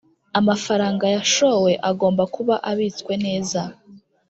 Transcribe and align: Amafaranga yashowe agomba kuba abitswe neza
Amafaranga 0.39 1.05
yashowe 1.15 1.71
agomba 1.89 2.23
kuba 2.35 2.55
abitswe 2.71 3.13
neza 3.25 3.61